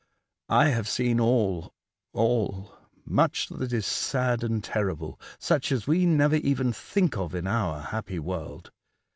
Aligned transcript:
I 0.49 0.69
have 0.69 0.89
seen 0.89 1.19
all— 1.19 1.75
all— 2.13 2.75
much 3.05 3.49
that 3.49 3.71
is 3.71 3.85
sad 3.85 4.43
and 4.43 4.63
terrible, 4.63 5.19
such 5.37 5.71
as 5.71 5.85
we 5.85 6.07
never 6.07 6.37
even 6.37 6.73
think 6.73 7.17
of 7.17 7.35
in 7.35 7.45
our 7.45 7.79
happy 7.83 8.17
world. 8.17 8.71